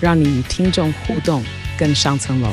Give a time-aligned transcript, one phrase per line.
[0.00, 1.44] 让你与听众互动
[1.78, 2.50] 更上层楼。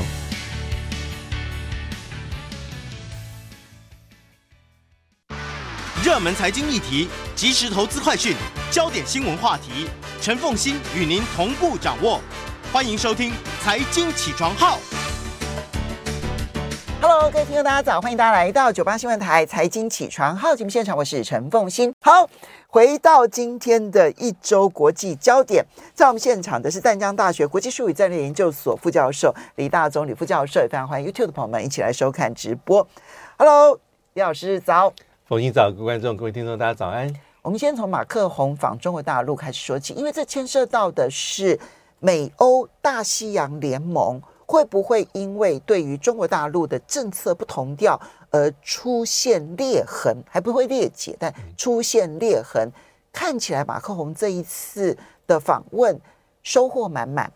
[6.03, 8.35] 热门财经议题、即时投资快讯、
[8.71, 9.87] 焦点新闻话题，
[10.21, 12.21] 陈凤欣与您同步掌握。
[12.71, 13.31] 欢迎收听
[13.63, 14.77] 《财经起床号》。
[17.07, 18.01] Hello，各位听众，大家早！
[18.01, 21.93] 欢迎大家来到九八新闻台《财经起床号》节目现场，我是陈凤欣。
[22.01, 22.27] 好，
[22.67, 25.63] 回到今天的一周国际焦点，
[25.93, 32.87] 在我们现场的是淡江大学国际术语战略研究所副教授李大宗李副教授，也非常欢迎 YouTube 的朋友们一起来收看直播。
[33.37, 33.79] Hello，
[34.15, 34.91] 李老师早。
[35.27, 37.13] 凤欣早，各位观众、各位听众，大家早安。
[37.43, 41.59] 我们先从马克宏访中国大陆开始说起，因为这牵涉到的是
[41.99, 52.71] 美欧大西洋联盟会不会因为对于中国大陆的政策不同调而出现裂痕，还不会裂解，但出现裂痕。
[53.11, 55.99] 看起来马克宏这一次的访问
[56.43, 57.31] 收获满满，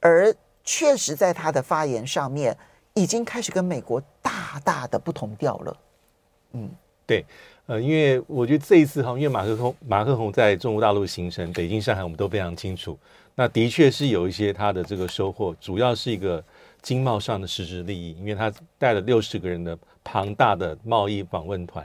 [0.00, 2.56] 而确实在他的发言上面
[2.94, 5.76] 已经开始跟美国大大的不同调了。
[6.52, 6.70] 嗯。
[7.06, 7.22] 对，
[7.66, 12.98] 呃，因为我觉得这一次哈，因为马克宏马克宏在中国大陆行程，北京、上海，我们都非常清楚。
[13.36, 16.42] 那的确是有一些他的这个收获，主要是一个
[16.80, 21.84] 经贸上的实质利益，因为他带了六十个人的庞大的贸易访问团，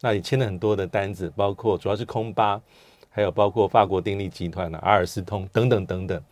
[0.00, 2.60] 那也签了很多的单子，包括主要是空巴，
[3.10, 6.22] 还有包括法国电力集团的阿尔斯通等等等等。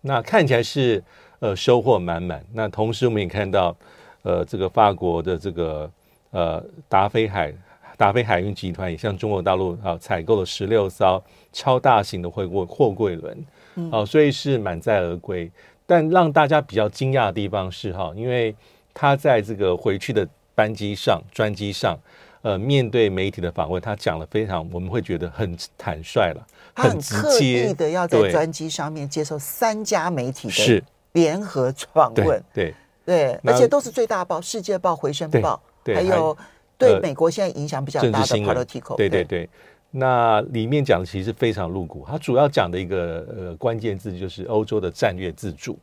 [0.00, 1.02] 那看起来是
[1.40, 2.44] 呃收获满满。
[2.52, 3.76] 那同时我们也看到，
[4.22, 5.90] 呃，这个法国的这个
[6.30, 7.54] 呃达飞海。
[7.96, 13.46] 达飞海运集团也向中国大陆啊采购了十六艘超大型的货柜货柜轮，
[13.90, 15.50] 哦、啊，所以是满载而归。
[15.86, 18.54] 但让大家比较惊讶的地方是哈，因为
[18.92, 21.96] 他在这个回去的班机上、专机上，
[22.42, 32.74] 呃，面对媒体的访问，他讲了非常我们会觉得很坦率了，很直接的要在专机上面接受三家媒体的联合访问，对
[33.04, 35.62] 对，而且都是最大报《世界报》《回声报》，
[35.94, 36.36] 还有。
[36.78, 39.48] 对美国现在影响比较大的 political，对对对，
[39.90, 42.04] 那里面讲的其实非常露骨。
[42.06, 45.78] 它主要讲的一个呃关键字就是欧洲的战略自主。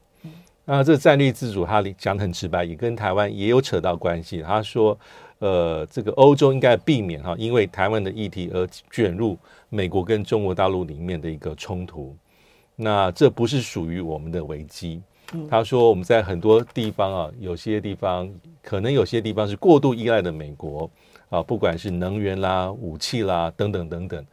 [0.66, 4.42] 那这个战略自主，他讲的很直白，也跟台湾也有扯到关系。
[4.42, 4.98] 他说，
[5.40, 9.38] 呃，这个欧洲应该避免哈，因为台湾的议题而卷入
[9.68, 12.16] 美国跟中国大陆里面的一个冲突。
[12.78, 15.02] 那这不是属于我们的危机。
[15.50, 18.29] 他说：“我们在很多地方啊，有些地方
[18.61, 20.88] 可能有些地方是过度依赖的美国
[21.29, 24.25] 啊，不管是能源啦、武器啦等等等等。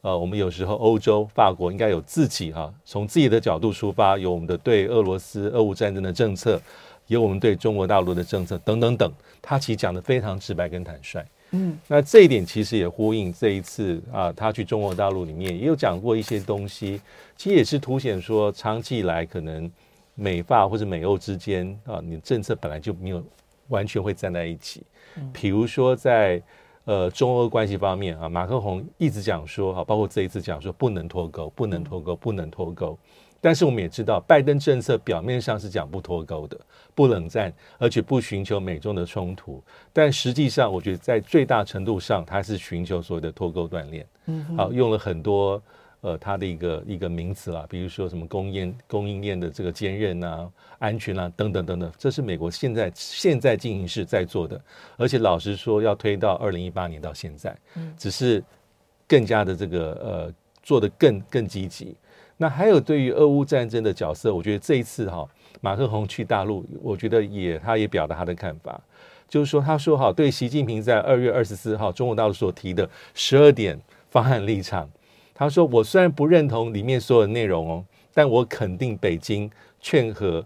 [0.00, 6.60] 呃，我们有时候欧洲、法国应该有自己哈、啊，从自己的角度出发，有我们的对俄罗斯、俄乌战争的政策，
[7.06, 9.12] 有我们对中国大陆的政策等等等。
[9.40, 11.24] 他其实讲的非常直白跟坦率。
[11.52, 17.00] 嗯，那这一点其实也呼应这一次啊，他去中国大陆里面也有讲过一些东西，
[17.36, 19.70] 其实也是凸显说长期以来可能。”
[20.20, 23.22] 美法或者美欧之间啊，你政策本来就没有
[23.68, 24.82] 完全会站在一起。
[25.32, 26.42] 比如说在
[26.84, 32.98] 呃中欧关系方面啊，马克宏一直讲说哈，包括这一次讲说不能脱钩，不能脱钩，不能脱钩。
[33.40, 36.58] 但是我们也知道，拜登政策表面上是讲不脱钩的，
[36.96, 39.62] 不冷战，而且不寻求美中的冲突。
[39.92, 44.04] 但实际上，我觉得在最大程度上，他是寻求所谓的脱钩断链。
[44.26, 45.62] 嗯，好，用了很多。
[46.00, 50.48] 呃，它的一个一个名词啦，比如说什么供应供应链的这个坚韧啊、
[50.78, 54.60] 安全啊等等等等，这是美国现在现在进行式在做的，
[54.96, 57.52] 而且老实说要推到二零一八年到现在，
[57.96, 58.42] 只是
[59.08, 60.32] 更加的这个呃
[60.62, 61.96] 做的更更积极。
[62.36, 65.28] 那还有对于俄乌战争的角色，我觉得这一次哈，
[65.60, 68.80] 马克宏去大陆，我觉得也他也表达他的看法，
[69.28, 73.76] 就是说他说哈，对习近平在二月二十四号中国大陆所提的十二点
[74.10, 74.88] 方案立场。
[75.38, 79.48] 他说：“我虽然不认同里面所有的内容哦，但我肯定北京
[79.80, 80.44] 劝和，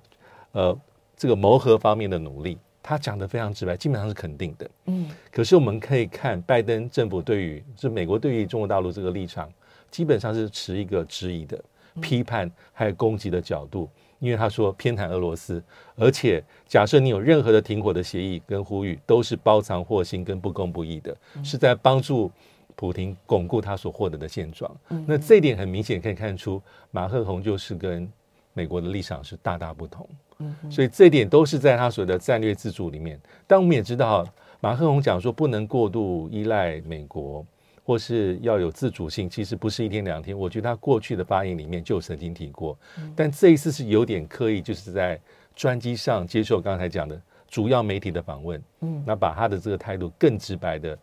[0.53, 0.79] 呃，
[1.17, 2.59] 这个谋和方面的努力。
[2.83, 4.71] 他讲得非常直白，基本上是肯定的。
[4.87, 9.51] 嗯，可是我们可以看拜登政府对于，是美国对于中国大陆这个立场，
[9.91, 11.59] 基本上是持一个质疑的、
[12.03, 13.89] 批判还有攻击的角度。
[14.19, 15.61] 因为他说偏袒俄罗斯，
[15.97, 22.31] 而且假设你有任何的停火的协议跟呼吁，都是包藏祸心跟不公不义的，是在帮助。”
[22.75, 24.75] 普廷巩固他所获得的现状，
[25.07, 26.61] 那这一点很明显可以看出，
[26.91, 28.11] 马克宏就是跟
[28.53, 30.09] 美国的立场是大大不同。
[30.39, 33.21] 嗯，所以这一点都是在他所谓的战略自主里面。
[33.47, 34.27] 但我们也知道，
[34.61, 37.47] 马克宏讲说不能过度依赖美国，
[37.85, 40.37] 或是要有自主性，其实不是一天两天。
[40.37, 42.77] 我觉得他过去的发言里面就曾经提过，
[43.15, 45.21] 但这一次是有点刻意，就是在
[45.55, 50.99] 专机上接受刚才讲的主要媒体的访问，嗯，那把他的这个态度更直白的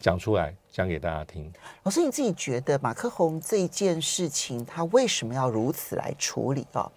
[0.00, 1.52] 讲出来，讲给大家听。
[1.82, 6.88] 老师，你自己觉得马克宏这件事情，他为什么要如此来处理啊？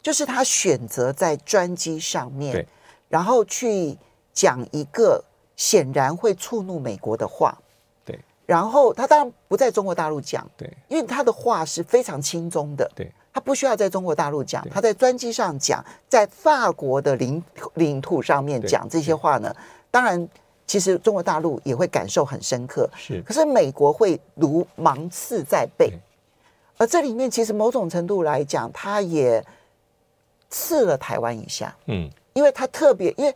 [0.00, 2.68] 就是他选择在专机上面，对，
[3.08, 3.96] 然后去
[4.32, 5.24] 讲一个
[5.56, 7.56] 显然会触怒美国的话，
[8.04, 8.18] 对。
[8.46, 17.42] 然后他当然不在中国大陆讲，对，因为他的话是非常轻松的，对，他不需要在中国大陆讲，他在专机上讲，在法国的领
[17.74, 19.52] 领土上面讲这些话呢，
[19.90, 20.28] 当然。
[20.66, 23.22] 其实中国大陆也会感受很深刻，是。
[23.22, 25.92] 可是美国会如芒刺在背，
[26.78, 29.44] 而这里面其实某种程度来讲，它也
[30.48, 33.34] 刺了台湾一下，嗯，因为它特别，因为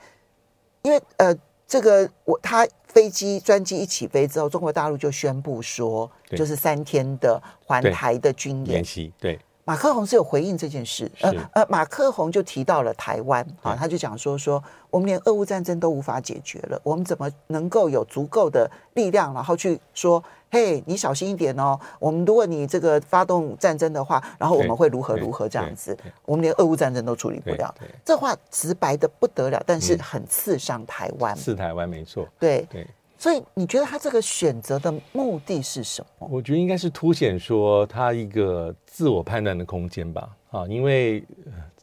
[0.83, 1.37] 因为呃，
[1.67, 9.39] 这个我他飞机专机一起飞之后，中国大陆就宣布说，就是三天的环台的军演习，对。
[9.69, 25.94] 马克宏是有回应这件事，呃呃，马克宏就提到了台湾啊，他就讲说说我们连俄乌战争都无法解决了，我们怎么能够有足够的力量，然后去说，嘿，你小心一点哦，我们如果你这个发动战争的话，然后我们会如何如何这样子，
[26.25, 32.67] 我们连俄乌战争都处理不了，这话直白的不得了，但是很刺伤台湾，刺台湾没错，对。
[32.70, 32.87] 对。
[33.19, 36.29] 所以你觉得他这个选择的目的是什么？
[36.31, 40.37] 我觉得应该是凸显说他一个自我判断的空间吧。
[40.50, 41.25] 啊，因为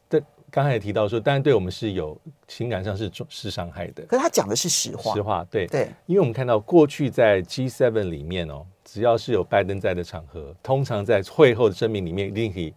[0.08, 0.18] 这
[0.50, 2.18] 刚才也提到说，当然对我们是有
[2.48, 4.02] 情感上是是伤害的。
[4.04, 5.90] 可是他讲的是实话，实话对对。
[6.06, 12.72] 因为我们看到过去在 G7 里面哦，只要是有拜登在的场合，通常在会后的声明里面一定以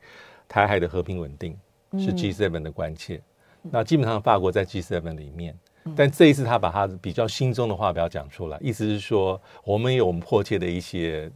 [0.49, 1.57] 台海的和平稳定
[1.93, 3.15] 是 G7 的关切。
[3.63, 5.57] 嗯、那基本上法国在 G7 里面。
[5.95, 11.29] 但这一次，他把他比较心中的话表讲出来，意思是说，我们有我们迫切的一些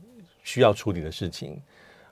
[0.43, 1.61] 需要处理的事情。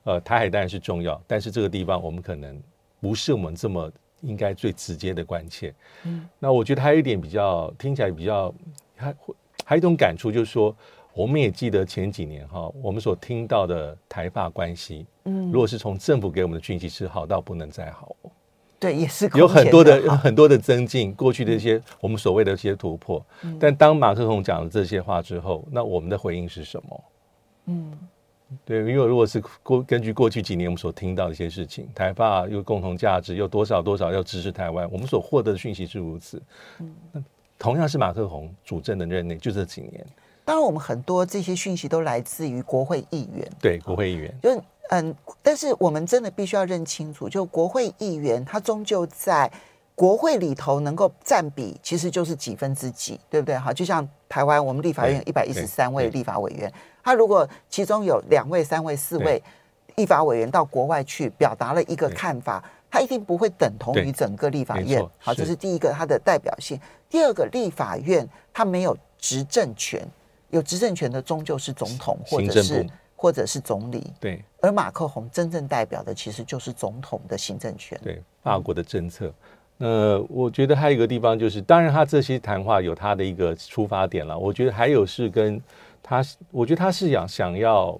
[0.03, 2.59] 呃，台海当然是重要，但是这个地方我们可能
[2.99, 3.91] 不是我们这么
[4.21, 5.71] 应该最直接的关切。
[6.05, 8.53] 嗯，那我觉得还有一点比较听起来比较
[8.95, 9.15] 还
[9.63, 10.75] 还有一种感触，就是说，
[11.13, 18.15] 我们也记得前几年哈，我们所听到的台法关系，嗯，如果是从政府给我们的讯息是好到不能再好。
[18.81, 23.23] 对，也是有很多的很多的增进，过去的一些我们所谓的一些突破。
[23.43, 27.03] 嗯、但当马克宏讲了这些话之后，那我们的回应是什么？
[27.67, 27.91] 嗯，
[28.65, 36.41] 对，因为如果是过根据过去几年我们所听到的一些事情，台法有共同价值，有多少多少要支持台湾，我们所获得的讯息是如此。
[36.79, 37.23] 嗯，那
[37.59, 40.03] 同样是马克宏主政的任内，就这几年。
[40.43, 43.47] 当然，我们很多这些讯息都来自于国会议员。
[43.61, 44.35] 对，国会议员。
[44.41, 44.49] 就
[44.91, 49.49] 嗯，但是我们真的必须要认清楚，就国会议员他终究在
[49.95, 53.57] 国会里头能够占比，其实就是几分之几，对不对？
[53.57, 56.69] 哈，就像台湾我们立法院一百一十三位立法委员，
[57.01, 59.41] 他如果其中有两位、三位、四位
[59.95, 65.01] 立法委员到国外去表达了一个看法，他一定不会等同于整个立法院。
[65.19, 66.77] 好，这是第一个，他的代表性。
[67.09, 70.05] 第二个，立法院他没有执政权，
[70.49, 72.85] 有执政权的终究是总统或者是。
[73.21, 79.31] 或者是总理，对，而马克宏真正代表的其实就是总统的行政权，对，法国的政策。
[79.77, 84.35] 那我觉得还有一个地方就是，当然他这些谈话有他的一个出发点了。
[84.35, 85.61] 我觉得还有是跟
[86.01, 87.95] 他，我觉得他是想想要，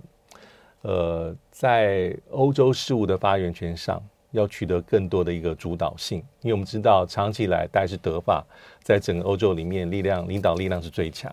[0.82, 4.01] 呃，在欧洲事务的发言权上
[4.32, 8.44] 要取得更多的一个主导性，因为我们知道长期以来，大概是德法
[8.82, 11.32] 在整个欧洲里面力量领导力量是最强。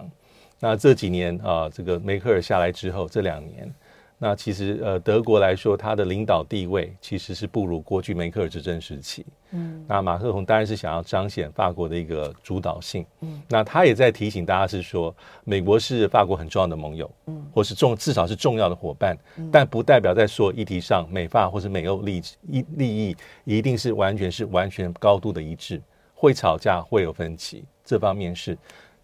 [0.61, 3.73] 那这几年啊，这个梅克尔下来之后，这两年，
[4.19, 9.25] 那其实呃，德国来说，他的领导地位其实是不如过去梅克尔执政时期。
[9.53, 13.07] 嗯，那马克宏当然是想要彰显法国的一个主导性。
[13.21, 19.17] 嗯，那他也在提醒大家是说，美国是法国很重要的盟友，嗯，或是重至少是重要的伙伴，
[19.53, 25.81] 但不代表在说议题上，美法或是美欧利益利益一定是完全是完全高度的一致，
[26.15, 28.59] 会吵架会有分歧，这方面是。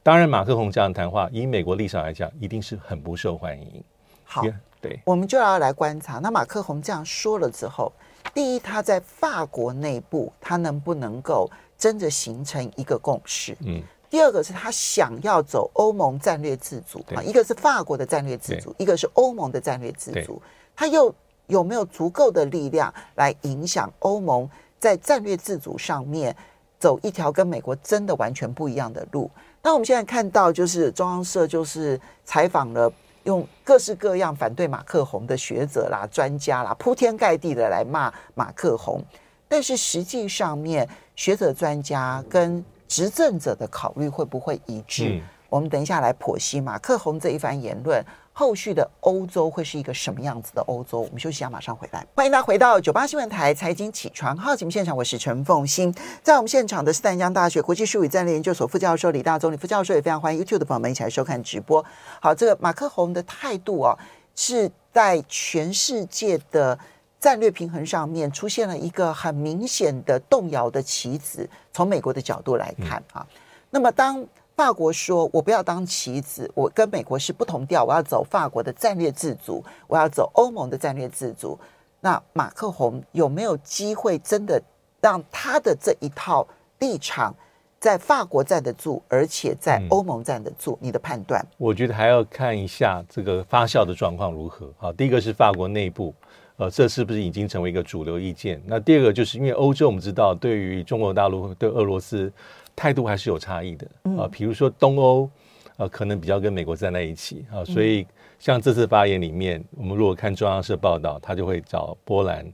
[0.05, 3.83] 当然，马克宏这样的谈话，以美国立场来讲，一定是很不受欢迎。
[4.23, 4.45] 好，
[4.79, 6.19] 对，我们就要来观察。
[6.19, 7.91] 那马克宏这样说了之后，
[8.35, 13.57] 第一，他在法国内部，他能不能够真的形成一个共识？
[13.61, 13.83] 嗯。
[14.11, 20.41] 第二个是他想要走欧盟战略自主啊，一个是法国的战略自主，一个是欧盟的战略自主，
[20.77, 21.13] 他又
[21.47, 24.47] 有没有足够的力量来影响欧盟
[24.79, 26.37] 在战略自主上面
[26.79, 29.31] 走一条跟美国真的完全不一样的路？
[29.65, 32.93] 那我们现在看到，就是中央社就是采访了
[33.23, 39.03] 用各式各样反对马克宏的学者啦、专家啦，铺天盖地的来骂马克宏。
[39.49, 45.09] 但是实际上面学者专家跟执政者的考虑会不会一致？
[45.09, 48.05] 嗯、我们等一下来剖析马克宏这一番言论。
[48.37, 50.99] 后续的欧洲会是一个什么样子的欧洲？
[50.99, 52.05] 我们休息一下，马上回来。
[52.17, 55.95] 欢迎大家回到九八新闻台财经起床号节目现场，我是陈凤欣。
[56.21, 61.85] 在我们现场的是淡江大学国际事务与战略研究所副教授李大中，李副教授也非常欢迎 YouTube 的朋友们一起来收看直播。
[62.21, 63.97] 好，这个马克宏的态度啊，
[64.35, 66.77] 是在全世界的
[67.21, 71.49] 战略平衡上面出现了一个很明显的动摇的棋子。
[71.73, 73.39] 从美国的角度来看啊，嗯、
[73.71, 74.27] 那么当。
[74.57, 81.59] 法国说：“我不要当棋子，我跟美国是不同调，我要走法国的战略自主，我要走欧盟的战略自主。”
[82.01, 84.63] 那马克宏有没有机会真的
[85.01, 86.47] 让他的这一套
[86.79, 87.35] 立场
[87.81, 90.75] 在法国站得住，而且在欧盟站得住？
[90.75, 91.45] 嗯、你的判断？
[91.57, 94.73] 我觉得还要看一下这个发酵的状况如何。
[94.79, 96.15] 好，第一个是法国内部，
[96.59, 98.63] 呃，这是不是已经成为一个主流意见？
[98.67, 102.33] 那第二个就是因为欧洲，我们知道对于中国大陆对俄罗斯。
[102.77, 103.87] 态度还是有差异的
[104.19, 105.31] 啊，比如说东欧，
[105.77, 108.07] 呃，可能比较跟美国站在一起啊，所以
[108.39, 112.53] 像这次发言里面，我们如果看中央社报道，他就会找波兰、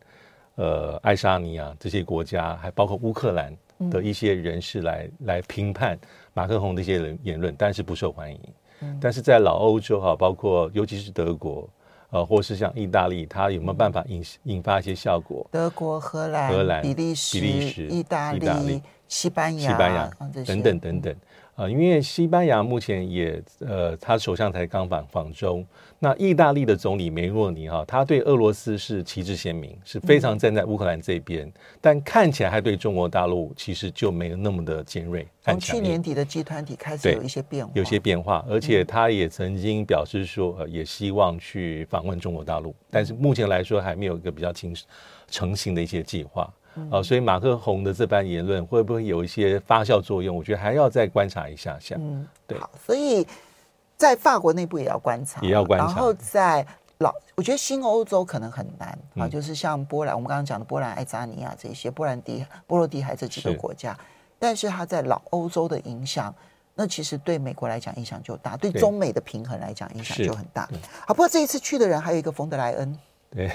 [0.57, 3.57] 呃，爱沙尼亚这些国家，还包括乌克兰
[3.91, 5.99] 的一些人士来来评判
[6.35, 8.41] 马克宏的一些人言论，但是不受欢迎。
[9.01, 11.69] 但是在老欧洲哈，包括尤其是德国，
[12.11, 15.47] 呃，或是像意大利，它有没有办法引引发一些效果？
[15.51, 18.83] 德国、荷兰、荷兰、比利时、比利时、意大利。
[19.11, 20.11] 西班牙、西班牙
[20.47, 21.17] 等等等等，
[21.57, 25.67] 啊，因为西班牙目前也呃，他首相才刚访访中。
[25.99, 35.27] 那意大利的总理梅洛尼哈，他对俄罗斯是旗帜鲜明，是非常站在乌克兰这边，嗯、但看起来还对中国大陆其实就没有那么的尖锐。
[35.43, 44.73] 从去年底的集团体开始有一些变化，有些变化，而且他也曾经表示说，呃，也希望去访问中国大陆，但是目前来说还没有一个比较清
[45.29, 46.49] 成型的一些计划。
[46.91, 50.37] 啊，所以马克宏的这番言论会不会有一些发酵作用？
[50.37, 51.97] 我觉得还要再观察一下下。
[51.99, 52.59] 嗯，对。
[52.59, 53.27] 好，所以
[53.97, 55.87] 在法国内部也要观察，也要观察。
[55.87, 56.65] 然后在
[56.99, 63.97] 老，我觉得新欧洲可能很难啊，就是像波兰，我们刚刚讲的波兰、爱沙尼亚这些，波兰迪、波罗的海这几个国家。
[64.39, 66.35] 但是它在老欧洲的影响，
[66.75, 70.69] 那其实对美国来讲影响就大，对中美的平衡来讲影响就很大。
[71.07, 72.99] 好，不过这一次去的人还有一个冯德莱恩。
[73.31, 73.51] 对。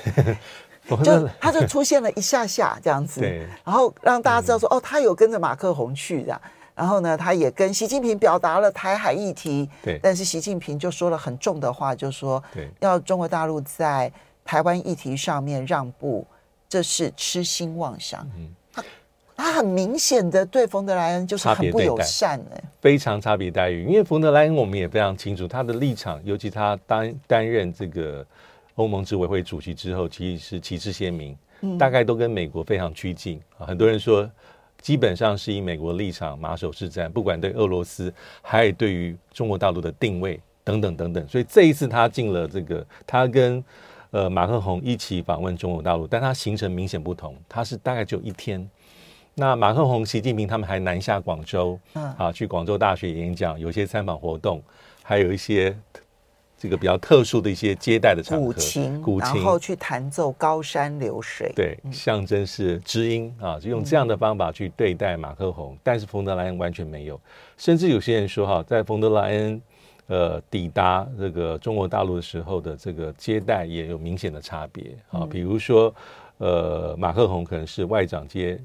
[1.03, 6.39] 就他就出现了一下下这样子，对，然后让大家知道说，哦，他有跟着马克宏去的，
[6.75, 14.11] 然后呢，他也跟习近平表达了台海议题，对，但是习近平就说了很重的话，就说，对，要中国大陆在
[14.43, 16.23] 台湾议题上面让步，
[16.69, 18.21] 这是痴心妄想。
[18.37, 18.83] 嗯，他
[19.35, 28.23] 他很明显的对冯德莱恩就是很不友善哎，非常差别待遇，因为冯德莱恩我们也非常清楚他的立场，尤其他担担任这个。
[28.75, 31.37] 欧盟执委会主席之后，其实是旗帜鲜明，
[31.79, 33.65] 大概都跟美国非常趋近啊。
[33.65, 34.29] 很多人说，
[34.81, 41.25] 基本上是以美国立场马首是瞻，不管对俄罗斯，还有对于中国大陆的定位等等等等。
[41.27, 43.63] 所以这一次他进了这个，他跟
[44.11, 48.69] 呃马克宏一起访问中国大陆，但他行程明显不同，他是大概只有一天。
[49.35, 54.61] 那马克宏、习近平他们还南下广州，啊，去广州大学演讲，有些参访活动，
[55.01, 55.73] 还有一些。
[56.57, 65.73] 这个比较特殊的一些接待的场合，古琴，古琴，然后去弹奏《高山流水》，对，象征是知音啊，就用这样的方法去对待马克宏。
[65.73, 67.19] 嗯、但是冯德莱恩完全没有，
[67.57, 69.61] 甚至有些人说哈，在冯德莱恩
[70.07, 75.93] 呃抵达这个中国大陆的时候的这个接待也有明显的差别啊，比如说
[76.37, 78.57] 呃马克宏可能是外长接，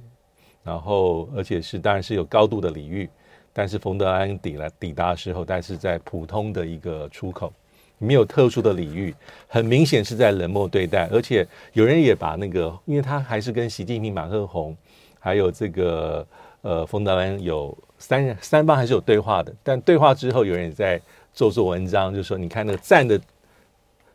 [0.62, 3.10] 然后而且是当然是有高度的礼遇，
[3.52, 7.52] 但是冯德莱恩抵来抵达的时候，但是在普通的一个出口。
[8.00, 9.14] 没有特殊的礼遇，
[9.46, 14.76] 很明显是在冷漠对待，而且有人也把那个，因为他还是跟习近平、马克宏，
[15.18, 16.26] 还有这个
[16.62, 21.00] 呃冯德莱恩有三三方还是有对话的，但对话之后，有人也在
[21.34, 23.20] 做做文章，就说你看那个站的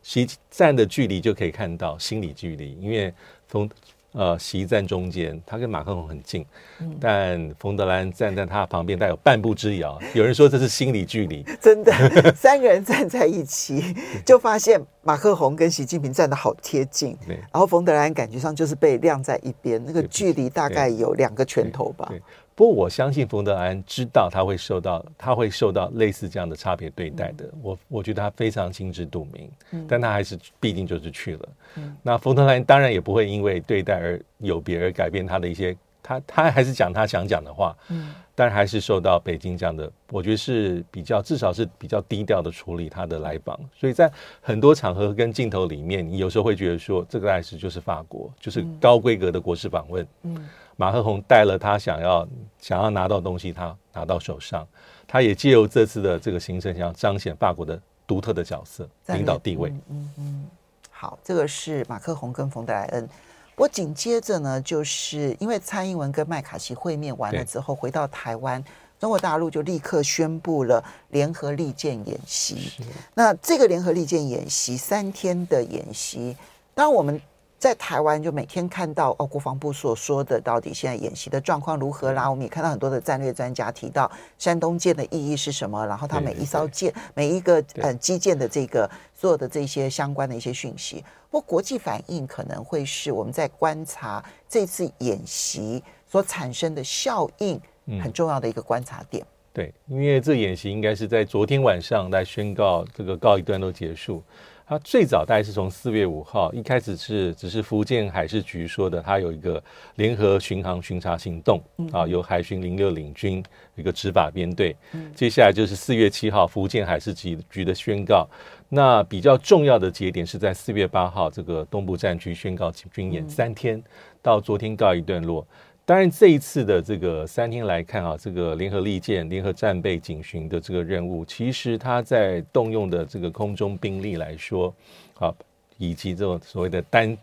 [0.01, 3.13] 习站的距离就可以看到心理距离，因为
[3.47, 3.69] 冯。
[4.15, 6.45] 呃，席站中间，他跟马克宏很近，
[6.79, 9.99] 嗯、但冯德兰站在他旁边，大概有半步之遥。
[10.13, 11.91] 有人说这是心理距离， 真的，
[12.33, 13.93] 三个人站在一起，
[14.25, 22.09] 就发现马克宏跟习近平站得好贴近，然后冯德兰感觉上就是被晾在一边，那个距离大概有两个拳头吧。
[22.55, 31.49] 不过我相信冯德安知道他会受到他会受到类似这样的差别对待的，嗯、我我觉得他非常心知肚明，嗯、但他还是毕竟就是去了。
[31.75, 44.11] 嗯、那冯德莱恩当然也不会因为对待而有别而改变他的一些他他还是讲他想讲的话，嗯，但还是受到北京这样的，我觉得是比较至少是比较低调的处理他的来访，所以在
[44.41, 52.27] 很多场合跟镜头里面，你有时候会觉得说，这个大使就是法国，就是高规格的国事访问，嗯，马克宏带了他想要
[52.59, 54.67] 想要拿到东西，他拿到手上，
[55.07, 60.45] 他也借由这次的这个行程，想要彰显法国的独特的角色、领导地位，嗯嗯，嗯，
[60.91, 63.07] 好，这个是马克宏跟冯德莱恩。
[63.55, 68.63] 我紧接着呢，就是因为蔡英文跟麦卡锡会面完了之后，回到台湾，
[68.99, 72.71] 中国大陆就立刻宣布了联合利剑演习。
[73.13, 76.35] 那这个联合利剑演习三天的演习，
[76.73, 77.21] 当然我们。
[77.57, 82.29] 在台湾就每天看到哦，国防部所说的到底现在演习的状况如何啦？
[82.29, 91.03] 我们也看到很多的战略专家提到山东舰的意义是什么，然后它每一艘舰、每一个呃机舰的这个所有的这些相关的一些讯息。
[91.31, 97.59] 不过国际反应可能会是我们在观察这次演习所产生的效应
[98.01, 99.23] 很重要的一个观察点。
[99.23, 104.21] 嗯、对，因为这演习应该是在昨天晚上来宣告这个告一段落结束。
[104.67, 109.63] 它最早大概是从四月五号，一开始是只是福建海事局说的，它有一个
[109.95, 113.43] 联合巡航巡查行动，啊，由海巡零六领军
[113.75, 114.75] 一个执法编队。
[115.13, 118.27] 接下来就是四月七号，福建海事局局的宣告。
[118.67, 123.81] 那比较重要的节点是在四月八号，这个东部战区宣告军演三天，
[124.23, 125.45] 到昨天告一段落。
[125.87, 134.73] 当然，这一次的这个三天来看啊，这个联合利剑、联合战备警巡的这个任务，其实它在动用的这个空中兵力来说，
[135.19, 135.31] 啊，
[135.77, 137.15] 以及这种所谓的单，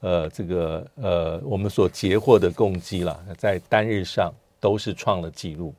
[0.00, 5.72] 呃，这个呃，我们所截获的攻击了，在单日上都是创了纪录。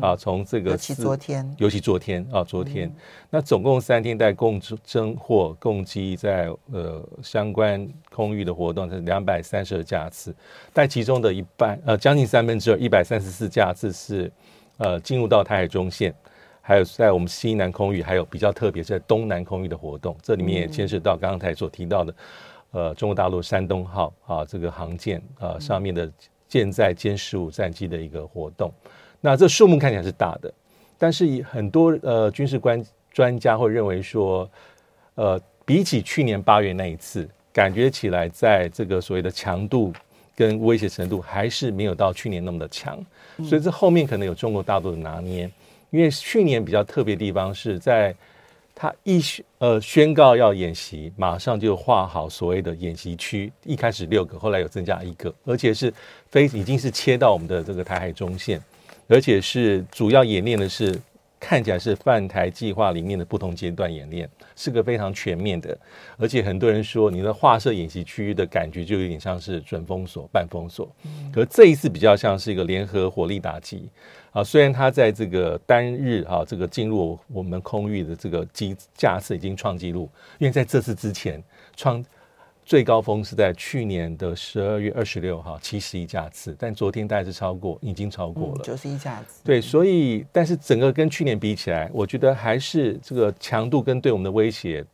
[0.00, 2.94] 啊，从这个尤其昨天，尤其昨天啊，昨天，嗯、
[3.30, 10.34] 那总共三天在共侦获共机在呃相关空域的活动是两百三十二架次，
[10.72, 14.30] 但其中的一半呃将近三分之二一百三十四架次是
[14.76, 16.14] 呃进入到台海中线，
[16.60, 22.14] 还有在我们西南空域，还有比较特别在东南空域的活动，这里面也牵涉到刚刚才所提到的
[22.70, 26.10] 呃中国大陆山东号啊这个航舰啊上面的
[26.46, 28.72] 舰载歼十五战机的一个活动。
[29.24, 30.52] 那这数目看起来是大的，
[30.98, 34.50] 但是以很多呃军事官专家会认为说，
[35.14, 39.92] 呃，比起去年八月那一次，感觉起来在这个所谓的强度
[40.34, 42.98] 跟威胁程度还是没有到去年那么的强，
[43.44, 45.48] 所以这后面可能有中国大陆的拿捏，
[45.90, 48.12] 因为去年比较特别的地方是在
[48.74, 55.94] 他一宣呃宣告要演习，马上就画好所谓的演习区，一开始六个，后来有增加一个，而且是
[56.28, 58.60] 非已经是切到我们的这个台海中线。
[59.12, 60.98] 而且是主要演练的是
[61.38, 65.76] 看起来是泛台计划里面的不同阶段演练，是个非常全面的。
[66.16, 70.90] 而且很多人说，你的画设演习区域的感觉就有点像是准封锁、半封锁。
[71.32, 73.90] 可这一次比较像是一个联合火力打击
[74.30, 74.42] 啊。
[74.42, 81.42] 虽然它在这个单日啊，这个进入我们空域的这个机架次已经创纪录，因为在这次之前
[81.76, 82.02] 创。
[82.64, 89.42] 最高峰是在去年的十二月二十六号，七十一架次，但昨天大概是超过，已经超过了九十一架次。
[89.44, 94.84] 对，所以但是整个跟去年比起来，我觉得还是这个强度跟对我们的威胁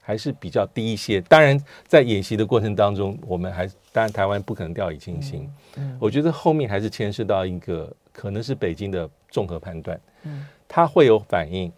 [0.00, 1.20] 还是比较低一些。
[1.22, 1.58] 当然，
[1.88, 5.50] 在演习的过程当中，我们还当然台湾不可能掉以轻心。
[5.76, 11.72] 嗯，我觉得后面还是牵涉到一个可能是北京的综合判断，嗯，它会有反应。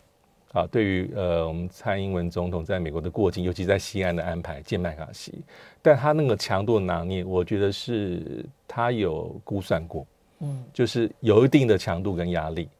[0.56, 5.44] 啊，对于呃，我们蔡英文总统在美国的过境，尤其在西安的安排见麦卡锡，
[5.82, 10.06] 但他那个强度拿捏，我觉得是他有估算过，
[10.38, 12.70] 嗯，就是有一定的强度跟压力，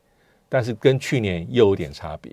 [0.49, 2.33] 但是跟去年又有点差别。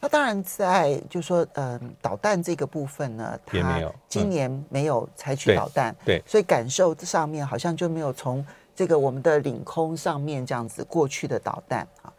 [0.00, 12.12] 那当然在就是说，嗯、呃，导弹这个部分呢，他今年没有采取导弹，对，所以感受上面好像就没有从这个我们的领空上面这样子过去的导弹啊。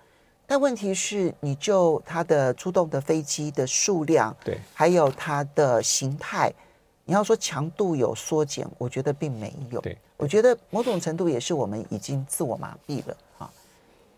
[0.48, 6.54] 但问题是，你就它的出动的飞机的数量，对，还有它的形态，
[7.04, 9.82] 你要说强度有缩减，我觉得并没有。
[9.82, 13.50] 对，我觉得某种程度也是我们已经自我麻痹了啊。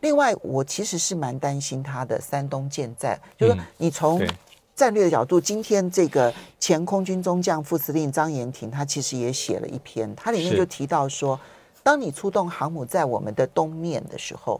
[0.01, 4.21] 另外，我其实是蛮担心它的山东舰载，就是说你从
[4.75, 11.39] 战略的角度，今天这个前空军中将副司令张延廷他其实也写了一篇，他里面就提到说，
[11.83, 14.59] 当你出动航母在我们的东面的时候。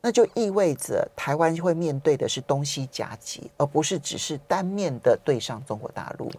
[0.00, 6.30] 那就意味着台湾会面对的是东西夹击，而不是只是单面的对上中国大陆。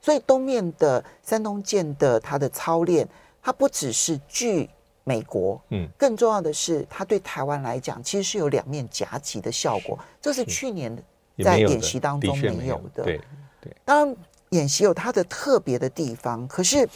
[0.00, 3.08] 所以东面的山东舰的它的操练，
[3.42, 4.68] 它不只是拒
[5.04, 9.98] 美国，嗯，更重要的是它对台湾来讲，其实是有两面夹击的效果。
[10.20, 10.96] 这是去年
[11.42, 13.02] 在演习当中没有的。
[13.04, 13.20] 对
[13.60, 14.16] 对，当然
[14.50, 16.88] 演习有它的特别的地方，可是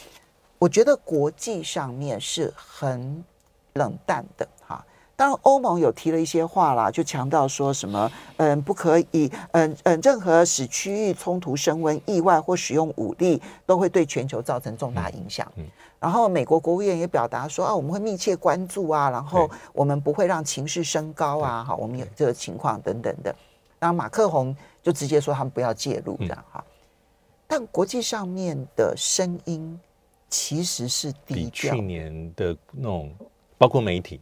[0.57, 3.23] 我觉得国际上面是很。
[3.75, 4.85] 冷淡的哈。
[5.15, 15.49] 当然，欧盟有提了一些话啦，就强调说什么，嗯，不可以，嗯嗯，任何使区域冲突升温、意外或使用武力，都会对全球造成重大影响。
[15.55, 15.65] 嗯，
[15.99, 23.33] 然后美国国务院也表达说啊，我们会密切关注啊，然后我们不会让情势升高啊，哈，我们有这个情况等等的。
[23.79, 26.63] 然后马克宏就直接说他们不要介入这样哈。
[27.45, 29.79] 但国际上面的声音
[30.27, 33.13] 其实是低调，比去年的那种，
[33.59, 34.19] 包括媒体。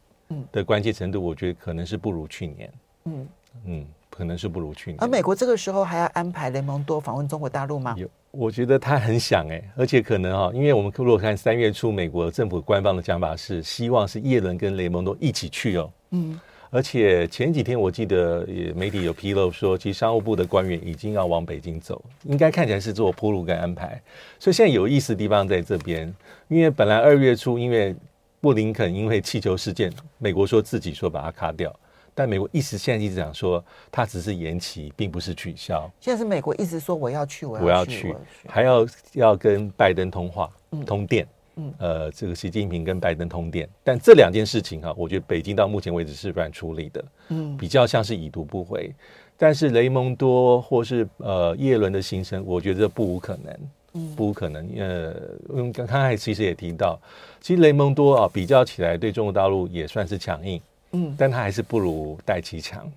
[0.52, 2.72] 的关切程度，我觉得可能是不如去年。
[3.06, 3.28] 嗯
[3.66, 4.98] 嗯，可能是不如去年。
[5.02, 7.96] 而美国这个时候还要安排雷蒙多访问中国大陆吗？
[7.98, 15.92] 有，我觉得他很想哎，而且可能哈，因为我们如果看三月初美国政府官方的讲法是，希望是叶伦跟雷蒙多一起去哦。
[16.12, 16.40] 嗯，
[16.70, 24.02] 而且前几天我记得也媒体有披露说，其实商务部的官员已经要往北京走，应该看起来是做铺路跟安排。
[24.40, 26.14] 所以现在有意思的地方在这边，
[26.48, 27.96] 因为本来二月初因为。
[28.42, 31.74] 布林肯因为气球事件，美国说自己说把它卡掉，
[32.16, 35.90] 但美国一直现在一直讲说，它只是延期，并不是取消。
[36.00, 40.50] 现在是美国一直说我要去，我要去，我要去，还要要跟拜登通话、
[40.86, 41.28] 通电。
[41.58, 48.90] 嗯，呃，这个习近平跟拜登通电，但这两件事情哈、啊，我觉得北京到目前为止是软处理的，嗯，比较像是已读不回。
[49.38, 53.54] 但是雷蒙多或是呃叶伦的行程，我觉得不无可能。
[53.94, 54.68] 嗯，不可能。
[54.78, 55.14] 呃，
[55.50, 57.00] 因为刚才其实也提到，
[57.40, 62.90] 其实雷蒙多啊，比较起来对中国大陆也算是强硬，嗯，但他还是不如戴琪强。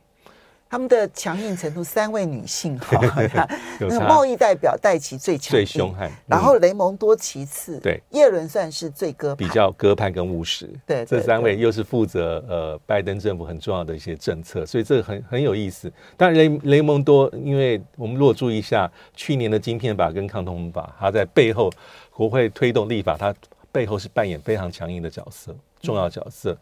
[0.75, 2.99] 他们的强硬程度，三位女性哈，
[3.79, 15.89] 那个贸易代表戴奇最强最凶悍，然后雷蒙多其次，对，叶伦算是最鸽比较鸽派跟务实，对，这三位又是负责呃拜登政府很重要的一些政策，所以这个很很有意思。
[16.17, 21.71] 但雷雷蒙多，因为我们如果注意一下去年的晶片法跟抗通法，他在背后
[22.11, 23.33] 国会推动立法，他
[23.71, 26.59] 背后是扮演非常强硬的角色，重要角色。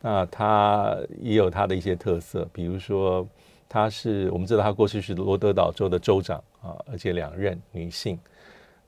[0.00, 3.24] 那他也有他的一些特色，比如说。
[3.74, 8.16] 他是我们知道，他过去是罗德岛州的州长啊，而且两任女性，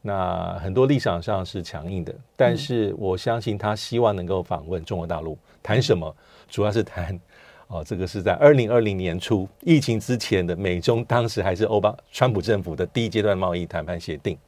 [0.01, 2.15] 那很多立场上是强硬的。
[2.37, 6.15] 但是我相信他希望能够访问中国大陆，谈什么？
[6.49, 7.19] 主要是谈
[7.67, 14.39] 哦，这个是在二零二零年初疫情之前的美中当时还是欧巴川普政府的第一阶段贸易谈判协定。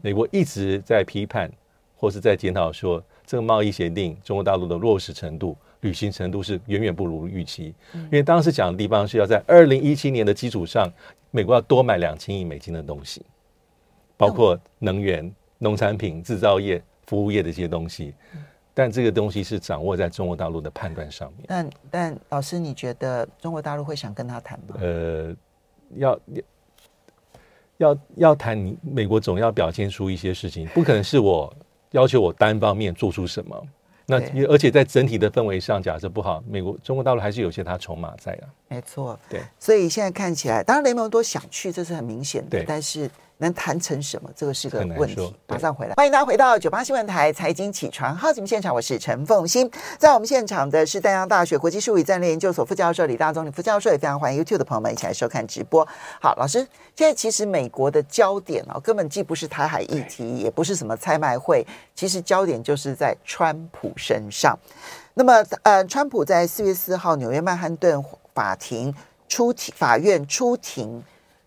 [0.00, 1.52] 美国一直在批判
[1.98, 5.56] 或是在检讨说，这个贸易协定中国大陆的落实程度。
[5.80, 10.88] 履行程度是远远不如预期，因为当时讲的地方是要在二零一七年的基础上，
[11.32, 13.24] 美国要多买两千亿美金的东西，
[14.16, 18.14] 包括能源、农产品、制造业、服务业的一些东西，
[18.72, 21.46] 但这个东西是掌握在中国大陆的判断上面。
[21.48, 24.76] 但但老师，你觉得中国大陆会想跟他谈吗？
[24.78, 25.34] 呃，
[25.96, 26.20] 要
[27.78, 31.52] 要要谈，你美国总要表现出一些事情，不可能是我
[31.92, 33.66] 要求我单方面做出什么。
[34.04, 38.44] 那而且在整体的氛围上，假设不好，美国中国大陆还是有些他筹码在啊。
[38.68, 43.08] 没错，对，所以现在看起来，当然雷蒙多想去，这是很明显的，对，但是。
[43.42, 44.30] 能谈成什么？
[44.36, 45.34] 这个是个问题。
[45.48, 49.68] 马上回来，欢迎大家回到九八新闻台财经起床号节目现场，我是陈凤欣。
[49.98, 55.84] 在我们现场的是淡江大学国际事务与战略研究所副教授李大中李副教授，也非常欢迎 YouTube 的朋友们一起来收看直播。
[56.20, 56.60] 好，老师，
[56.94, 64.56] 现在其实美国的焦点啊、哦，根本既不是台海议题，也不是什么拍卖会，其实焦点就是在川普身上。
[65.14, 68.00] 那么，呃，川普在四月四号纽约曼哈顿
[68.32, 68.94] 法庭
[69.28, 71.02] 出庭，法院出庭。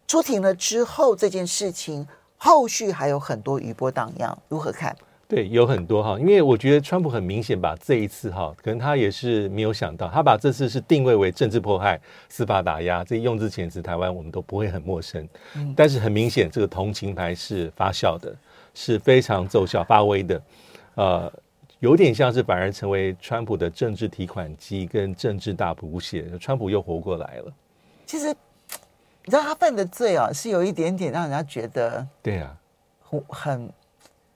[0.08, 4.96] 出庭了之后，这件事情后续还有很多余波荡漾，如何看？
[5.28, 15.28] 对，有很多哈，因为我觉得川普很明显把这一次哈，可能他也是没有想到，他把这次是定位为政治迫害、司法打压，这用字遣词，台湾我们都不会很陌生。
[15.56, 18.36] 嗯，但是很明显，这个同情牌是发酵的，
[18.76, 20.42] 是非常奏效发威的，
[20.94, 21.34] 呃，
[21.80, 27.52] 有点像是反而成为川普的政治提款机跟政治大补血，川普又活过来了。
[28.06, 28.32] 其实。
[29.26, 32.56] 你知道他犯的罪啊，是有一点点让人家觉得，对啊，
[33.02, 33.74] 很很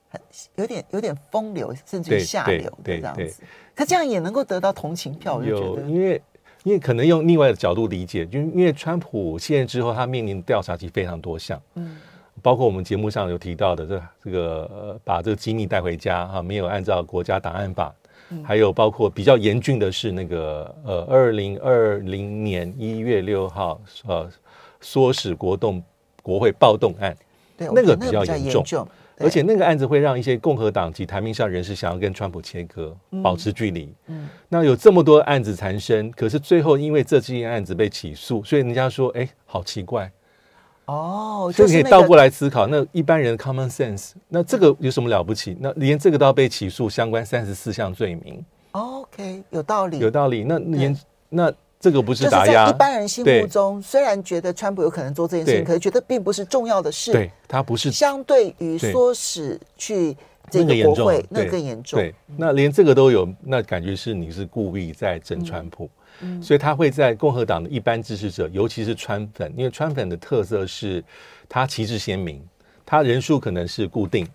[0.10, 0.22] 很
[0.56, 3.44] 有点有点风流，甚至于下流的这样子。
[3.76, 6.20] 他这样也能够得到同情票，我就觉得，因为
[6.64, 11.98] 因为可能用另外的角度理解，就因为川普卸任之后，他面临调查其实非常多项，嗯，
[12.42, 17.94] 包括我们节目上有提到的这这个呃，把这个机密带回家啊，没有按照国家档案法，
[18.30, 24.28] 嗯，还有包括比较严峻的是那个呃，二零二零年一月六号呃。
[24.82, 25.84] 唆使国动
[26.22, 27.16] 国会暴动案，
[27.58, 28.88] 对，那个比较严重，重，
[29.18, 33.94] 而且那个案子会让一些共和党及台面上人士想要跟川普切割，嗯、保持距离。
[34.08, 40.12] 嗯，那有这么多案子缠身，可是最后因为这件案子被起诉，所以人家说，哎，好奇怪。
[40.86, 45.56] 哦，就可以倒过来思考，那一般人 common sense，那这个有什么了不起？
[45.60, 48.44] 那连这个都要被起诉，相关三十四项罪名。
[48.72, 50.44] OK，有道理，有道理。
[50.44, 57.14] 那连那这个不是打压，就是一般人心目中，虽然觉得川普有可能做这件事情，可是觉得并不是重要的事。
[57.14, 60.16] 对，他不是相对于唆使去
[60.50, 61.98] 这个国会，那更严重。
[61.98, 65.90] 对，那连这个都有，那感觉是你是故意在整川普。
[66.22, 71.02] 嗯，所以他会在共和党的一般支持者，尤其是川粉，因为川粉的特色是
[71.48, 72.46] 他旗帜鲜明，
[72.86, 74.28] 他人数可能是固定，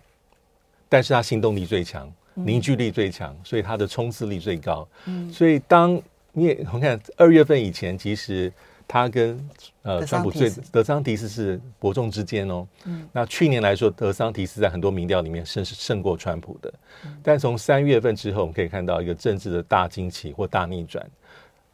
[0.89, 2.11] 但是他行动力最强。
[2.37, 4.85] 凝聚力最强，所以他的冲刺力最高。
[5.05, 6.01] 嗯，所以当
[6.37, 8.51] 你也我看二月份以前，其实
[8.85, 9.49] 他跟
[9.83, 12.67] 呃川普最德桑提斯是伯仲之间哦。
[12.83, 16.73] 嗯，那去年来说，德桑提斯在很多民调里面胜胜过川普的。
[17.05, 21.09] 嗯，但从三月份之后，我们可以看到一个政治的大惊奇或大逆转，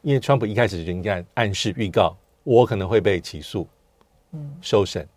[0.03, 3.67] 因为川普一开始就应该暗示预告，我可能会被起诉，
[4.33, 5.07] 嗯，受审，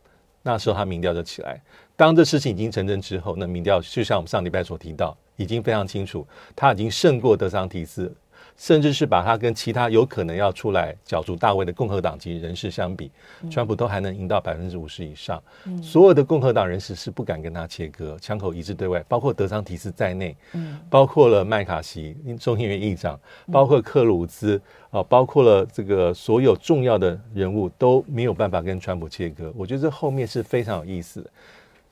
[0.42, 1.60] 那时候他民调就起来。
[1.96, 5.14] 当这事情已经成真之后，那民调就像我们上礼拜所提到。
[5.36, 8.14] 已经非常清楚，他已经胜过德桑提斯，
[8.56, 13.10] 甚至是把他跟其他有可能要出来角逐大位的共和党籍人士相比，
[13.42, 15.42] 嗯、川普都还能赢到百分之五十以上。
[15.64, 23.18] 嗯、所有的共和党人士是不敢跟他切割，枪口一致对外，包括德桑提斯在内，嗯、包括了麦卡锡众议院议长，
[23.52, 29.52] 包括克鲁兹啊，包括了这个所有重要的人物都没有办法跟川普切割。
[29.56, 31.30] 我觉得这后面是非常有意思的。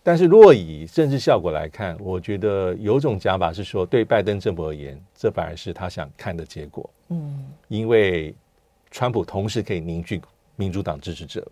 [0.02, 6.90] 但是，若以政治效果来看，我觉得有种讲法是说，对拜登政府而言，这反而是他想看的结果。
[7.10, 8.34] 嗯，因为
[8.90, 10.20] 川普同时可以凝聚
[10.56, 11.46] 民主党支持者。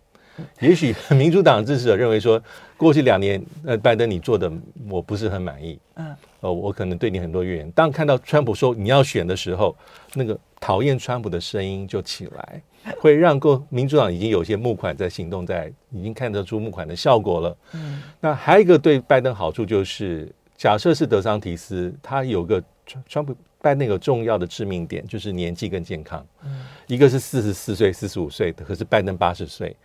[0.59, 2.43] 也许民主党支持者认为说，
[2.77, 4.51] 过去两年，呃，拜登你做的
[4.89, 5.79] 我不是很满意。
[5.95, 7.71] 嗯，呃，我可能对你很多怨言。
[7.73, 9.77] 当看到川普说你要选的时候，
[10.15, 12.63] 那个讨厌川普的声音就起来。
[12.99, 17.57] 会让各民主党已经有些募款在行动，在已经看得出募款的效果了。
[17.73, 26.25] 嗯，那还有一个对拜登好处就是，假设是德桑提斯，他有个川川普拜登有重要的致命点，就是年纪跟健康。
[26.43, 29.77] 嗯，一个是四十四岁、四十五岁的，可是拜登八十岁，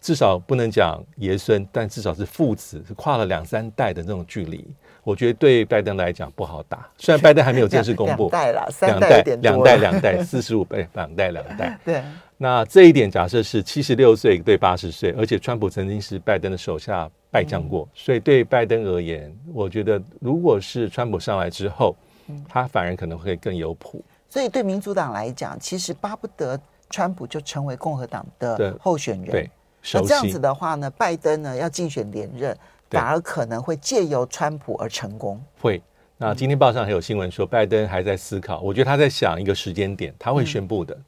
[0.00, 4.66] 至少不能讲爷孙，但至少是父子，是跨了两三代的那种距离。
[5.02, 12.02] 我觉得对拜登来讲不好打，虽然拜登还没有正式公布， 两代了，两代，两代，两代，四十五倍，两代，两代， 对。
[12.42, 21.94] 那这一点假设是七十六岁对八十岁，而且川普曾经是拜登的手下败将过，嗯、所以对拜登而言，我觉得如果是川普上来之后，
[22.26, 24.04] 嗯、他反而可能会更有谱。
[24.28, 26.58] 所以对民主党来讲，其实巴不得
[26.90, 29.30] 川普就成为共和党的候选人。
[29.30, 29.50] 对，
[29.92, 32.56] 那这样子的话呢，拜登呢要竞选连任。
[32.90, 35.42] 反而可能会借由川普而成功。
[35.58, 35.80] 会。
[36.18, 38.60] 那今天报上还有新闻说，拜登还在思考。
[38.60, 40.94] 我觉得他在想一个时间点，他会宣布的。
[40.94, 41.04] 嗯，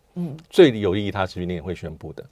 [0.49, 2.25] 最有利于他时间点会宣布的。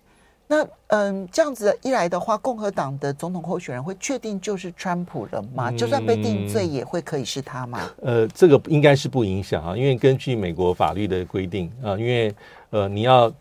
[0.47, 5.71] 那嗯，这样子一来的话，共和党的总统候选人会确定就是川普了吗？
[5.73, 7.91] 就算被定罪，也会可以是他吗？
[8.03, 12.35] 呃，这个应该是不影响啊，因为根据美国法律的规定啊，因为
[12.71, 13.33] 呃，你要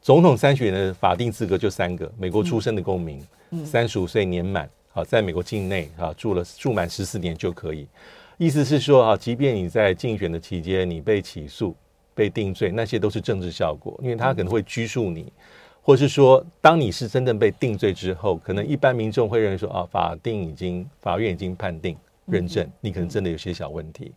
[0.00, 3.20] 总统参选的法定资格就三个：美国出生的公民，
[3.64, 4.68] 三十五岁年满。
[4.94, 7.86] 啊，在美国境内啊住了住满十四年就可以。
[8.38, 11.76] 意思是说啊，即便你在竞选的期间你被起诉、
[12.16, 15.30] 被定罪，那些都是政治效果，因为他可能会拘束你，
[15.82, 24.10] 或是说，当你是真正被定罪之后，可能一般民众会认为说啊，法定已经法院已经判定认证，你可能真的有些小问题，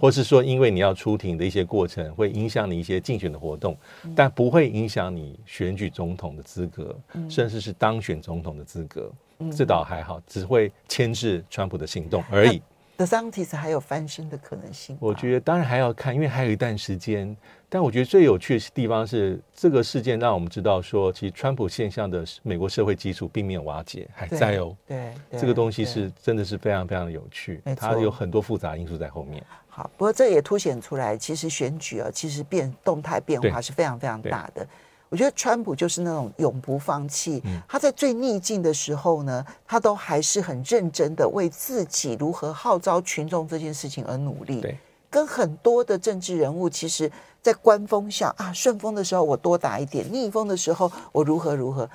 [0.00, 3.76] 或是说，因为你要出庭的一些过程会影响你一些竞选的活动，
[4.16, 9.12] 但不会影响你选举总统的资格，甚至是当选总统的资格。
[9.56, 12.62] 这倒还好，只会牵制川普的行动而已。
[13.02, 14.96] 德桑提斯还有翻身的可能性？
[15.00, 17.36] 我觉得当然还要看，因为还有一段时间。
[17.68, 24.76] 但我觉得最有趣的地方是，这个事件让我们知道说，其实川普现象的美国社会基础并没有瓦解，还在哦。
[24.86, 29.42] 对，对这个东西是真的是非常非常的有趣，它有很多复杂因素在后面。
[29.66, 34.64] 好，不过这也凸显出来，其实选举啊，其实变动态变化是非常非常大的。
[35.12, 37.42] 我觉得川普就是那种永不放弃。
[37.68, 44.62] 他在最逆境的时候呢，他都还是很认真的为自己如何号召群众这件事情而努力。
[44.62, 44.78] 对，
[45.10, 51.86] 跟很多的政治人物，其实，在观风向啊，顺风的时候我多打一点，逆风的时候我如何如何。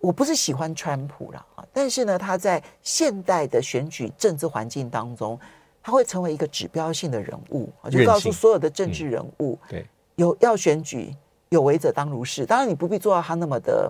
[0.00, 5.38] 我不是喜欢川普了啊，但是呢，他在现代的选举政治环境当中，
[5.80, 11.14] 他会成为一个指标性的人物啊，就告诉所有的政治人物，对，有要选举。
[11.52, 13.86] 有为者当如是，当然你不必做到他那么的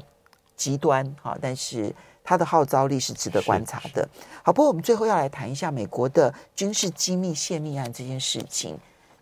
[0.57, 1.95] 极端哈，但是
[2.25, 4.07] 他的号召力是值得观察的。
[4.43, 8.77] 好，不过我们最后要来谈一下美国的军事机密泄密案这件事情。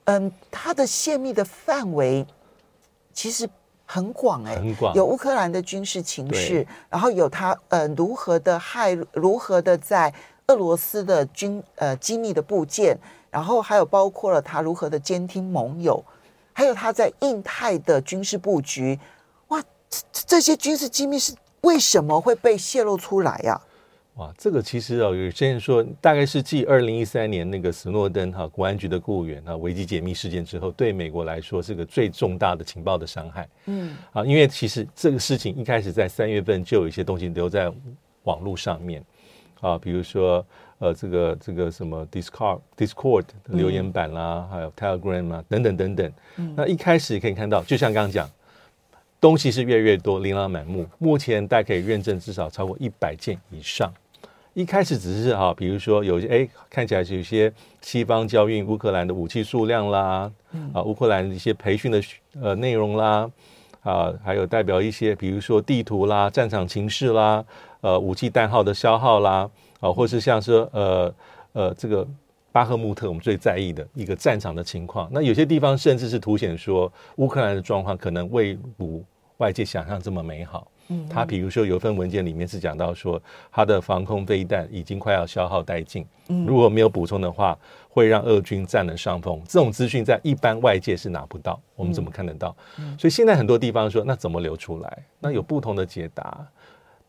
[0.05, 2.27] 嗯，它的泄密的范围
[3.13, 3.47] 其实
[3.85, 10.13] 很广哎、欸，很广，有乌克兰的军事情势，然后有他呃如何的害，如何的在
[10.47, 12.97] 俄罗斯的军呃机密的部件。
[13.31, 16.03] 然后还有包括了他如何的监听盟友，
[16.61, 18.99] 还有他在印太的军事布局。
[19.49, 23.65] 哇，这这些军事机密是为什么会被泄露出来呀、啊？
[24.17, 33.49] 哇，这个其实哦，有些人说，大概是继二零一三年那个斯诺登哈国安局的雇员啊危机解密事件之后，对美国来说是个最重大的情报的伤害。
[33.65, 37.73] 嗯，啊，因为其实这个事情一开始在三月份就有一些东西留在
[38.25, 39.03] 网络上面，
[39.63, 40.45] 啊，比如说
[40.81, 46.13] 呃这个这个什么 Discord Discord 留言板啦，嗯、还有 Telegram 啊等等等等。
[46.37, 48.29] 嗯，那一开始可以看到，就像刚刚讲。
[49.21, 50.87] 东西是越来越多，琳琅满目。
[50.97, 53.93] 目前大家可以认证至少超过一百件以上。
[54.55, 62.03] 一开始只是哈，比如说有些哎，看起来是有些西方交运乌克兰的武器数量啦，嗯、啊，乌克兰的一些培训的
[62.41, 63.31] 呃内容啦，
[63.83, 67.45] 啊，还有代表一些比如说地图啦、战场情势啦、
[67.83, 69.47] 呃武器弹号的消耗啦，
[69.81, 71.15] 啊，或是像说呃
[71.53, 72.07] 呃这个
[72.53, 75.09] 巴赫穆特我们最在意的一个战场的情况。
[75.13, 79.05] 那有些地方甚至是凸显说乌克兰的状况可能未如
[79.39, 87.57] 外界想象这么美好，嗯，他比如说有一份文件里面是讲到说，他的防空飞弹已经快要消耗殆尽，嗯，如果没有补充的话，
[87.89, 89.41] 会让俄军占了上风。
[89.49, 92.55] 这种资讯在一般外界是拿不到，我们怎么看得到？
[92.99, 94.99] 所以现在很多地方说，那怎么流出来？
[95.21, 96.47] 那有不同的解答。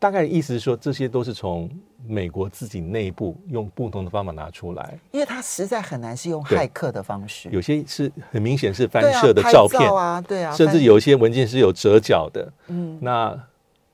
[0.02, 1.70] 大概意思是说，这些都是从
[2.08, 7.48] 美国自己内部用不同的方法拿出来，因为它实在很难是用骇客的方式。
[7.52, 13.32] 有些是很明显是翻摄的照片啊，对啊，甚至有一些文件是有折角的，嗯，那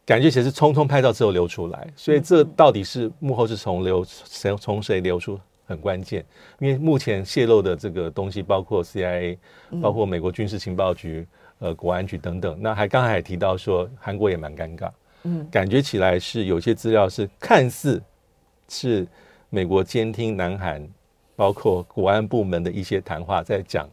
[0.07, 6.25] 感觉其实是匆匆拍照之后流出来，所以这到底是幕后是从流谁从谁流出很关键，
[6.59, 9.37] 因为目前泄露的这个东西包括 CIA，
[9.83, 14.90] 包括美国军事情报局、呃国安局等等，那还刚才也提到说韩国也蛮尴尬。
[15.29, 18.03] 嗯，感觉起来是有些资料是看似
[18.69, 19.07] 是
[19.51, 20.88] 美国监听南韩，
[21.37, 23.87] 包括国安部门的一些谈话，在讲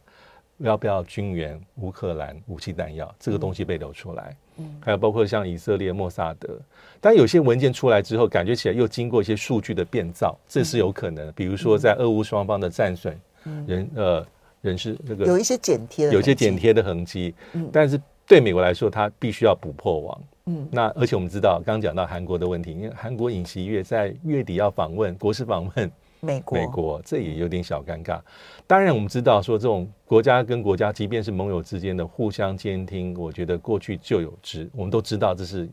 [0.58, 4.36] 要不要军援乌克兰武器弹药，这个东西被流出来。
[4.56, 6.58] 嗯，还有包括像以色列莫萨德，
[6.98, 11.32] 但有些文件出来之后，感觉起来又经过一些数据的变造，这是有可能的。
[11.32, 13.20] 比如说在俄乌双方的战损
[13.66, 14.26] 人呃
[14.62, 20.22] 人是那个有一些剪贴，有些剪贴的痕迹，嗯，但是对美国来说，它必须要补破网。
[20.48, 28.20] 嗯，那而且我们知道，刚刚讲到韩国的问题，因为韩国尹锡悦在月底要访问国事访问美国，美国这也有点小尴尬。
[28.64, 35.68] 当然，我们知道说这种国家跟国家，即便是盟友之间的互相监听，我觉得过去就有之，我们都知道这是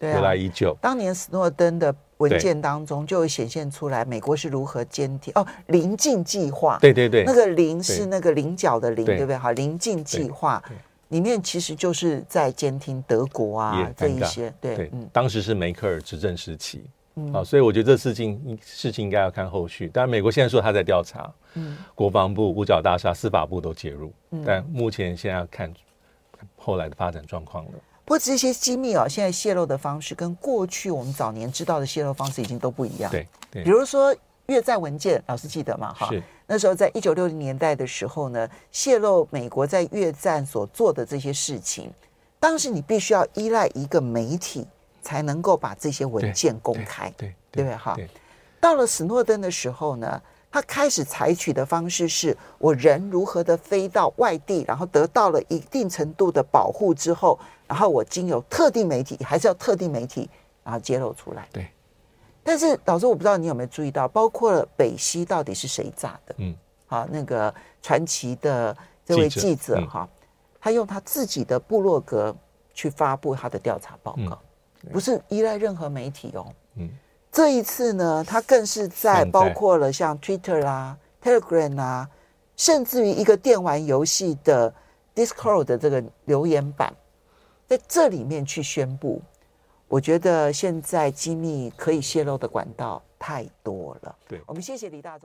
[0.00, 0.70] 由来已久。
[0.74, 9.18] 啊、当年斯诺登的文件当中就会显现出来，美国是如何监听哦，临近计划，对对对，那个棱是那个菱角的菱，对。
[9.18, 9.36] 不对？
[9.36, 10.62] 哈，临近计划。
[11.12, 16.82] 里面其实就是在监听德国啊这一些，对，对嗯、当时是梅克尔执政时期，
[17.16, 19.90] 嗯，啊，所以我觉得这事情事情应该要看后续。
[19.92, 25.70] 但美国现在说他在调查，嗯，国防部、五角大厦、司法部都介入，嗯，但目前现在要看
[26.56, 27.72] 后来的发展状况了。
[28.06, 34.16] 不过这些机密啊，现在泄露的方式跟过去我们早年知道的泄露方式已经都不一样，对，对，比如说。
[34.46, 35.94] 越战文件，老师记得吗？
[35.94, 36.20] 哈是，
[36.52, 41.90] 那时候在一九六零年代的时候呢，泄露美国在越战所做的这些事情，
[42.38, 44.66] 当时你必须要依赖一个媒体
[45.00, 47.74] 才能够把这些文件公开，对对不对？
[47.74, 47.96] 哈，
[48.60, 60.28] 到了史诺登的时候呢，他开始采取的方式是我人如何的飞到外地，然后得到了一定程度的保护之后，然后我经由特定媒体，还是要特定媒体，
[60.62, 61.66] 然后揭露出来，对。
[62.44, 66.34] 但是老师，我不知道你有没有注意到，包括了北溪到底是谁炸的？
[66.38, 66.54] 嗯，
[66.86, 70.26] 好，那个传奇的这位记者哈，嗯、
[70.60, 72.34] 他用他自己的部落格
[72.74, 74.38] 去发布他的调查报告，
[74.82, 76.46] 嗯、不是依赖任何媒体哦。
[76.74, 76.90] 嗯，
[77.30, 82.10] 这一次呢，他更是在包括了像 Twitter 啦、啊、Telegram 啊，
[82.56, 84.74] 甚至于一个电玩游戏的
[85.14, 86.92] Discord 的这个留言板，
[87.68, 89.22] 在这里面去宣布。
[89.92, 94.16] 我觉得现在机密可以泄露的管道太多了。
[94.26, 95.20] 对，我们谢谢李大中。